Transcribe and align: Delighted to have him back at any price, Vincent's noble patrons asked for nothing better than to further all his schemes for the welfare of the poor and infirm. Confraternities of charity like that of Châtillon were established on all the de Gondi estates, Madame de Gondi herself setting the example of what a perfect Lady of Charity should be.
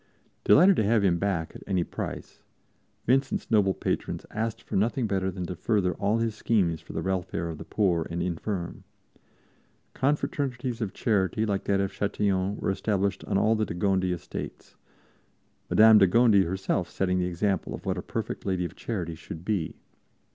Delighted 0.43 0.77
to 0.77 0.83
have 0.83 1.03
him 1.03 1.19
back 1.19 1.55
at 1.55 1.61
any 1.67 1.83
price, 1.83 2.41
Vincent's 3.05 3.51
noble 3.51 3.75
patrons 3.75 4.25
asked 4.31 4.63
for 4.63 4.75
nothing 4.75 5.05
better 5.05 5.29
than 5.29 5.45
to 5.45 5.55
further 5.55 5.93
all 5.93 6.17
his 6.17 6.33
schemes 6.33 6.81
for 6.81 6.93
the 6.93 7.03
welfare 7.03 7.49
of 7.49 7.59
the 7.59 7.63
poor 7.63 8.07
and 8.09 8.19
infirm. 8.23 8.83
Confraternities 9.93 10.81
of 10.81 10.95
charity 10.95 11.45
like 11.45 11.65
that 11.65 11.79
of 11.79 11.93
Châtillon 11.93 12.55
were 12.59 12.71
established 12.71 13.23
on 13.25 13.37
all 13.37 13.53
the 13.55 13.63
de 13.67 13.75
Gondi 13.75 14.11
estates, 14.11 14.75
Madame 15.69 15.99
de 15.99 16.07
Gondi 16.07 16.45
herself 16.45 16.89
setting 16.89 17.19
the 17.19 17.27
example 17.27 17.75
of 17.75 17.85
what 17.85 17.99
a 17.99 18.01
perfect 18.01 18.43
Lady 18.43 18.65
of 18.65 18.75
Charity 18.75 19.13
should 19.13 19.45
be. 19.45 19.75